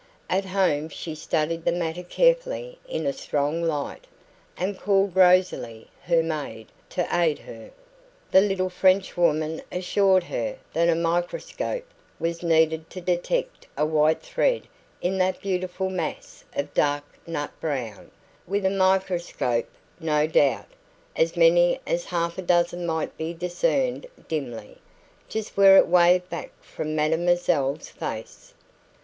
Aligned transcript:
At 0.31 0.45
home 0.45 0.89
she 0.89 1.13
studied 1.13 1.63
the 1.63 1.71
matter 1.71 2.01
carefully 2.01 2.79
in 2.89 3.05
a 3.05 3.13
strong 3.13 3.61
light, 3.61 4.07
and 4.57 4.79
called 4.79 5.15
Rosalie, 5.15 5.91
her 6.05 6.23
maid, 6.23 6.69
to 6.89 7.05
aid 7.15 7.37
her. 7.37 7.69
The 8.31 8.41
little 8.41 8.71
Frenchwoman 8.71 9.61
assured 9.71 10.23
her 10.23 10.57
that 10.73 10.89
a 10.89 10.95
microscope 10.95 11.83
was 12.19 12.41
needed 12.41 12.89
to 12.89 12.99
detect 12.99 13.67
a 13.77 13.85
white 13.85 14.23
thread 14.23 14.63
in 15.03 15.19
that 15.19 15.39
beautiful 15.39 15.91
mass 15.91 16.43
of 16.55 16.73
dark 16.73 17.03
nut 17.27 17.51
brown. 17.61 18.09
With 18.47 18.65
a 18.65 18.71
microscope, 18.71 19.67
no 19.99 20.25
doubt, 20.25 20.69
as 21.15 21.37
many 21.37 21.79
as 21.85 22.05
half 22.05 22.39
a 22.39 22.41
dozen 22.41 22.87
might 22.87 23.15
be 23.17 23.35
discerned 23.35 24.07
dimly, 24.27 24.79
just 25.29 25.55
where 25.55 25.77
it 25.77 25.85
waved 25.87 26.27
back 26.31 26.49
from 26.59 26.95
mademoiselle's 26.95 27.89
face. 27.89 28.55